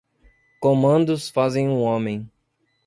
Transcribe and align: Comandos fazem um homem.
Comandos 0.59 1.29
fazem 1.29 1.69
um 1.69 1.79
homem. 1.81 2.27